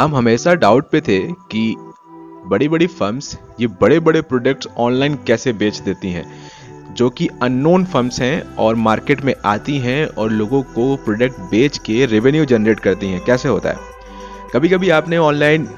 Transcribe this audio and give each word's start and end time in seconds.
हम 0.00 0.14
हमेशा 0.16 0.54
डाउट 0.54 0.88
पे 0.90 1.00
थे 1.00 1.18
कि 1.50 1.74
बड़ी 2.50 2.68
बड़ी 2.68 2.86
फर्म्स 2.86 3.36
ये 3.60 3.66
बड़े 3.80 3.98
बड़े 4.00 4.20
प्रोडक्ट्स 4.20 4.68
ऑनलाइन 4.78 5.14
कैसे 5.26 5.52
बेच 5.52 5.78
देती 5.78 6.12
हैं, 6.12 6.24
जो 6.94 7.08
कि 7.10 7.28
अननोन 7.42 7.84
फर्म्स 7.84 8.20
हैं 8.20 8.56
और 8.56 8.74
मार्केट 8.74 9.20
में 9.20 9.34
आती 9.44 9.76
हैं 9.78 10.06
और 10.06 10.30
लोगों 10.30 10.62
को 10.62 10.96
प्रोडक्ट 10.96 11.40
बेच 11.40 11.78
के 11.78 12.06
रेवेन्यू 12.06 12.44
जनरेट 12.44 12.80
करती 12.80 13.06
हैं। 13.06 13.20
कैसे 13.24 13.48
होता 13.48 13.68
है? 13.68 13.76
कभी 14.54 14.68
कभी 14.68 14.90
आपने 14.90 15.18
ऑनलाइन 15.18 15.68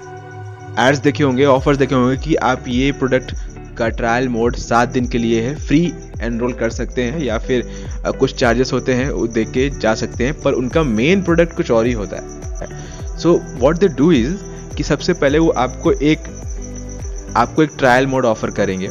एड्स 0.78 0.98
देखे 0.98 1.24
होंगे 1.24 1.44
ऑफर्स 1.44 1.78
देखे 1.78 1.94
होंगे 1.94 2.16
कि 2.16 2.34
आप 2.34 2.68
ये 2.68 2.92
प्रोडक्ट 2.92 3.34
का 3.78 3.88
ट्रायल 3.88 4.28
मोड 4.28 4.56
सात 4.56 4.88
दिन 4.88 5.06
के 5.06 5.18
लिए 5.18 5.42
है 5.42 5.54
फ्री 5.56 5.84
एनरोल 6.22 6.52
कर 6.52 6.70
सकते 6.70 7.02
हैं 7.02 7.22
या 7.22 7.38
फिर 7.38 7.68
कुछ 8.08 8.34
चार्जेस 8.34 8.72
होते 8.72 8.94
हैं, 8.94 9.10
वो 9.10 9.26
देख 9.26 9.50
के 9.50 9.68
जा 9.70 9.94
सकते 9.94 10.24
हैं, 10.24 10.40
पर 10.40 10.52
उनका 10.52 10.82
मेन 10.82 11.22
प्रोडक्ट 11.22 11.56
कुछ 11.56 11.70
और 11.70 11.86
ही 11.86 11.92
होता 11.92 12.16
है। 12.16 12.40
So 13.22 13.34
what 13.54 13.78
they 13.78 13.88
do 13.88 14.10
is 14.12 14.34
कि 14.76 14.82
सबसे 14.82 15.12
पहले 15.12 15.38
वो 15.38 15.48
आपको 15.58 15.92
एक 15.92 16.18
आपको 17.36 17.62
एक 17.62 17.70
ट्रायल 17.78 18.06
मोड 18.06 18.24
ऑफ़र 18.24 18.50
करेंगे। 18.50 18.88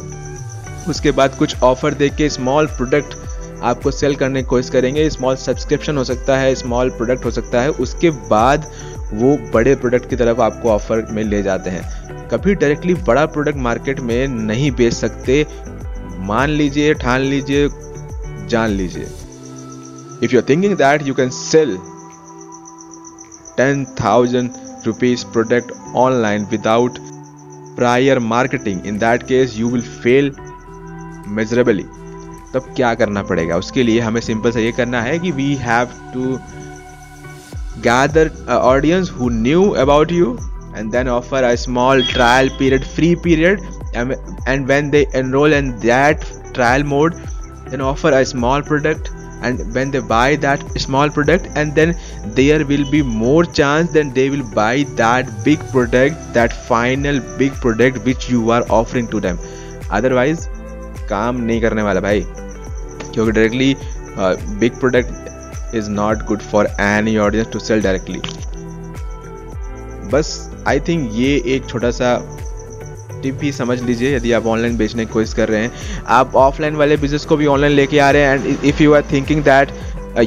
उसके 0.88 1.10
बाद 1.10 1.34
कुछ 1.34 1.56
ऑफ़र 1.62 1.94
दे 1.94 2.08
के 2.08 2.28
स्मॉल 2.28 2.66
प्रोडक्ट 2.66 3.16
आपको 3.62 3.90
सेल 3.90 4.14
करने 4.16 4.42
की 4.42 4.46
कोशिश 4.48 4.70
करेंगे। 4.70 5.08
स्मॉल 5.10 5.36
सब्सक्रिप्शन 5.36 5.96
हो 5.96 6.04
सकता 6.04 6.36
है 6.38 6.54
स्मॉल 6.54 6.90
प्रोडक्ट 6.90 7.24
हो 7.24 7.30
सकता 7.30 7.60
है। 7.60 7.70
उसके 7.70 8.10
बाद 8.10 8.66
वो 9.12 9.36
बड़े 9.54 9.74
प्रोडक्ट 9.74 10.08
की 10.10 10.16
तरफ़ 10.16 10.40
आपको 10.40 10.70
ऑफ़र 10.70 11.06
में 11.10 11.22
ले 11.24 11.42
जाते 11.42 11.70
हैं। 11.70 12.28
कभी 12.28 12.54
डायरेक्टली 12.54 12.94
बड़ा 12.94 13.26
प्रोडक्ट 13.26 13.56
मार्केट 13.58 14.00
में 14.00 14.26
नहीं 14.28 14.70
बेच 14.72 14.92
सकते। 14.92 15.46
मान 16.18 16.50
लीजिए, 16.50 16.94
ठान 16.94 17.20
लीजिए, 17.20 17.68
जान 18.48 18.70
लीजिए। 18.70 19.06
If 20.22 20.32
you 20.32 20.40
are 20.40 20.46
thinking 20.48 20.76
that 20.76 21.06
you 21.06 21.14
can 21.14 21.30
sell 21.30 21.78
ten 23.57 23.85
thousand 24.01 24.49
rupees 24.85 25.23
product 25.33 25.71
online 25.95 26.45
without 26.51 26.99
prior 27.77 28.19
marketing 28.33 28.85
in 28.87 28.97
that 28.97 29.23
case 29.27 29.57
you 29.57 29.69
will 29.69 29.81
fail 30.03 30.31
measurably 31.37 31.85
तब 32.53 32.73
क्या 32.75 32.93
करना 32.95 33.23
पड़ेगा 33.23 33.57
उसके 33.57 33.83
लिए 33.83 33.99
हमें 33.99 34.21
सिंपल 34.21 34.51
से 34.51 34.63
ये 34.63 34.71
करना 34.71 35.01
है 35.01 35.17
कि 35.19 35.31
we 35.31 35.53
have 35.61 35.89
to 36.13 36.37
gather 37.81 38.21
an 38.53 38.61
audience 38.67 39.07
who 39.07 39.29
knew 39.29 39.63
about 39.75 40.11
you 40.11 40.29
and 40.73 40.91
then 40.91 41.07
offer 41.07 41.41
a 41.43 41.55
small 41.55 42.01
trial 42.03 42.49
period 42.57 42.85
free 42.85 43.15
period 43.15 43.59
and, 43.93 44.15
and 44.47 44.67
when 44.67 44.89
they 44.89 45.05
enroll 45.13 45.53
in 45.53 45.77
that 45.79 46.25
trial 46.53 46.83
mode 46.83 47.13
then 47.67 47.81
offer 47.81 48.11
a 48.11 48.25
small 48.25 48.61
product 48.61 49.11
and 49.42 49.74
when 49.74 49.90
they 49.90 50.02
buy 50.14 50.36
that 50.44 50.64
small 50.86 51.10
product 51.18 51.48
and 51.62 51.74
then 51.74 51.94
there 52.40 52.64
will 52.72 52.84
be 52.90 53.02
more 53.02 53.44
chance 53.44 53.92
then 53.98 54.12
they 54.18 54.28
will 54.34 54.46
buy 54.58 54.84
that 55.02 55.32
big 55.44 55.66
product 55.70 56.32
that 56.38 56.58
final 56.68 57.20
big 57.38 57.52
product 57.66 58.04
which 58.10 58.28
you 58.30 58.50
are 58.58 58.64
offering 58.80 59.08
to 59.16 59.24
them 59.28 59.42
otherwise 60.00 60.48
काम 61.08 61.40
नहीं 61.46 61.60
करने 61.60 61.82
वाला 61.82 62.00
भाई 62.00 62.24
क्योंकि 63.14 63.32
directly 63.32 63.74
big 64.60 64.78
product 64.80 65.22
is 65.78 65.88
not 65.88 66.22
good 66.28 66.42
for 66.48 66.62
any 66.86 67.12
audience 67.26 67.50
to 67.52 67.60
sell 67.66 67.84
directly 67.88 68.20
बस 70.12 70.30
I 70.68 70.80
think 70.88 71.10
ये 71.14 71.30
एक 71.54 71.66
छोटा 71.68 71.90
सा 71.98 72.08
टिप 73.22 73.34
भी 73.40 73.52
समझ 73.52 73.80
लीजिए, 73.82 74.14
यदि 74.16 74.32
आप 74.32 74.46
ऑनलाइन 74.46 74.76
बेचने 74.76 75.06
की 75.06 75.12
कोशिश 75.12 75.32
कर 75.34 75.48
रहे 75.48 75.60
हैं। 75.62 76.04
आप 76.18 76.36
ऑफलाइन 76.36 76.76
वाले 76.76 76.96
बिज़नेस 76.96 77.24
को 77.24 77.36
भी 77.36 77.46
ऑनलाइन 77.46 77.72
लेके 77.72 77.98
आ 77.98 78.10
रहे 78.10 78.22
हैं 78.22 78.34
and 78.34 78.64
if 78.64 78.82
you 78.82 78.94
are 78.94 79.02
thinking 79.12 79.42
that 79.44 79.72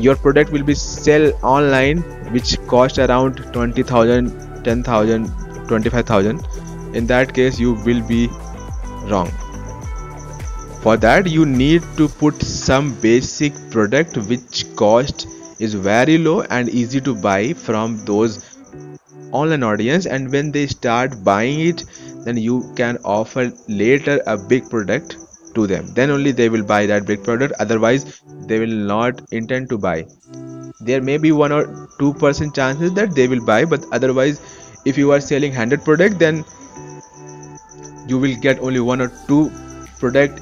your 0.03 0.15
product 0.21 0.51
will 0.53 0.63
be 0.63 0.75
sell 0.75 1.31
online 1.45 2.03
which 2.31 2.57
cost 2.69 2.99
around 2.99 3.41
twenty 3.53 3.83
thousand 3.91 4.31
ten 4.65 4.83
thousand 4.87 5.27
twenty 5.67 5.89
five 5.89 6.05
thousand 6.09 6.95
in 6.95 7.07
that 7.07 7.31
case 7.35 7.59
you 7.61 7.75
will 7.85 8.01
be 8.11 8.27
wrong 9.09 9.43
for 10.85 10.93
that, 11.03 11.27
you 11.33 11.43
need 11.51 11.85
to 11.99 12.05
put 12.17 12.43
some 12.47 12.89
basic 13.03 13.55
product 13.75 14.17
which 14.31 14.59
cost 14.81 15.23
is 15.67 15.71
very 15.85 16.17
low 16.25 16.33
and 16.57 16.69
easy 16.81 16.99
to 17.07 17.13
buy 17.23 17.39
from 17.61 17.95
those 18.09 18.35
online 19.39 19.65
audience, 19.69 20.05
and 20.17 20.35
when 20.35 20.51
they 20.57 20.65
start 20.73 21.15
buying 21.29 21.63
it 21.69 21.81
then 22.25 22.37
you 22.37 22.73
can 22.75 22.97
offer 23.05 23.51
later 23.67 24.21
a 24.27 24.37
big 24.37 24.69
product 24.69 25.17
to 25.53 25.67
them. 25.67 25.93
Then 25.93 26.09
only 26.09 26.31
they 26.31 26.49
will 26.49 26.63
buy 26.63 26.85
that 26.87 27.05
big 27.05 27.23
product. 27.23 27.53
Otherwise 27.59 28.21
they 28.47 28.59
will 28.59 28.77
not 28.93 29.21
intend 29.31 29.69
to 29.69 29.77
buy. 29.77 30.05
There 30.81 31.01
may 31.01 31.17
be 31.17 31.31
one 31.31 31.51
or 31.51 31.89
two 31.99 32.13
percent 32.15 32.55
chances 32.55 32.93
that 32.93 33.15
they 33.15 33.27
will 33.27 33.45
buy 33.45 33.63
but 33.65 33.85
otherwise 33.91 34.41
if 34.85 34.97
you 34.97 35.11
are 35.11 35.21
selling 35.21 35.51
100 35.51 35.83
product 35.83 36.19
then 36.19 36.43
you 38.07 38.19
will 38.19 38.35
get 38.35 38.59
only 38.59 38.79
one 38.79 39.01
or 39.01 39.11
two 39.27 39.51
product 39.99 40.41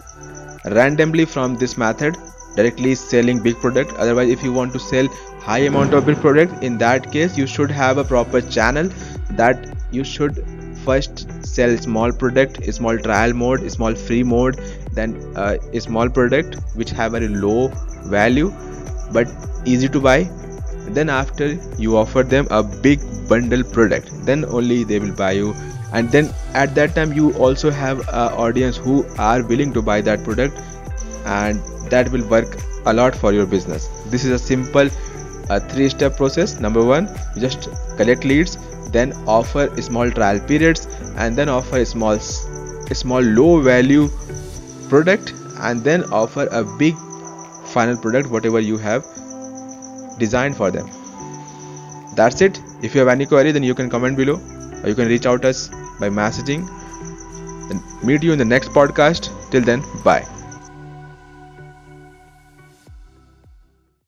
randomly 0.66 1.26
from 1.26 1.56
this 1.56 1.78
method 1.78 2.18
directly 2.56 2.96
selling 2.96 3.42
big 3.42 3.56
product. 3.58 3.94
Otherwise 3.94 4.30
if 4.30 4.44
you 4.44 4.54
want 4.54 4.74
to 4.74 4.80
sell 4.80 5.08
high 5.52 5.60
amount 5.70 5.94
of 5.94 6.06
big 6.06 6.18
product 6.18 6.64
in 6.64 6.78
that 6.78 7.12
case 7.12 7.38
you 7.38 7.46
should 7.46 7.70
have 7.70 7.98
a 7.98 8.04
proper 8.04 8.42
channel 8.42 8.90
that 9.32 9.74
you 9.92 10.04
should 10.04 10.46
first 10.90 11.26
sell 11.46 11.78
small 11.78 12.12
product 12.12 12.62
small 12.74 12.98
trial 13.08 13.34
mode 13.34 13.72
small 13.72 13.96
free 13.96 14.24
mode 14.24 14.60
then 14.92 15.16
uh, 15.36 15.58
a 15.74 15.82
small 15.82 16.10
product 16.10 16.56
which 16.76 16.92
have 16.92 17.12
very 17.14 17.28
low 17.28 17.68
value 18.18 18.52
but 19.12 19.28
easy 19.66 19.88
to 19.90 20.00
buy. 20.00 20.30
Then 20.90 21.10
after 21.10 21.54
you 21.78 21.98
offer 21.98 22.24
them 22.24 22.48
a 22.52 22.62
big 22.62 23.00
bundle 23.30 23.64
product 23.64 24.12
then 24.26 24.46
only 24.46 24.84
they 24.84 25.00
will 25.00 25.14
buy 25.14 25.32
you. 25.32 25.56
And 25.94 26.12
then 26.12 26.34
at 26.54 26.76
that 26.76 26.96
time 26.96 27.14
you 27.14 27.34
also 27.34 27.72
have 27.72 28.00
a 28.10 28.32
audience 28.46 28.78
who 28.78 29.06
are 29.18 29.44
willing 29.44 29.74
to 29.74 29.82
buy 29.82 30.02
that 30.02 30.24
product 30.24 30.60
and 31.26 31.62
that 31.90 32.12
will 32.12 32.28
work 32.28 32.58
a 32.86 32.94
lot 32.94 33.16
for 33.16 33.32
your 33.32 33.46
business. 33.46 33.88
This 34.08 34.26
is 34.26 34.32
a 34.32 34.40
simple 34.40 34.90
uh, 35.50 35.60
three 35.60 35.90
step 35.90 36.18
process. 36.18 36.60
Number 36.60 36.84
one 36.84 37.10
you 37.36 37.42
just 37.42 37.70
collect 37.98 38.26
leads 38.26 38.58
then 38.94 39.14
offer 39.28 39.70
small 39.82 40.12
trial 40.12 40.40
periods 40.40 40.88
and 41.18 41.36
then 41.36 41.50
offer 41.50 41.78
a 41.78 41.86
small 41.86 42.14
a 42.14 42.96
small 42.96 43.22
low 43.22 43.60
value 43.60 44.10
product 44.90 45.34
and 45.62 45.84
then 45.84 46.04
offer 46.22 46.48
a 46.52 46.64
big 46.84 46.96
final 47.76 47.98
product 47.98 48.30
whatever 48.30 48.60
you 48.60 48.78
have 48.78 49.04
designed 50.20 50.56
for 50.56 50.70
them. 50.70 50.90
That's 52.16 52.42
it. 52.42 52.62
If 52.84 52.94
you 52.94 53.00
have 53.00 53.08
any 53.08 53.26
query 53.26 53.52
then 53.52 53.64
you 53.64 53.74
can 53.74 53.90
comment 53.90 54.18
below 54.18 54.40
or 54.84 54.90
you 54.90 54.96
can 54.96 55.08
reach 55.08 55.26
out 55.26 55.46
us 55.46 55.70
by 56.00 56.10
messaging. 56.10 56.70
And 57.72 57.82
meet 58.04 58.22
you 58.22 58.34
in 58.34 58.38
the 58.38 58.46
next 58.46 58.70
podcast. 58.70 59.32
Till 59.50 59.62
then 59.62 59.84
bye 60.04 60.33